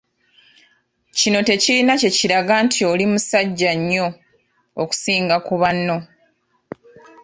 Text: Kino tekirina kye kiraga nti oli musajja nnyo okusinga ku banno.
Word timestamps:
Kino 1.17 1.39
tekirina 1.47 1.93
kye 2.01 2.09
kiraga 2.17 2.55
nti 2.65 2.79
oli 2.91 3.05
musajja 3.11 3.71
nnyo 3.77 4.07
okusinga 4.81 5.37
ku 5.45 5.53
banno. 5.61 5.97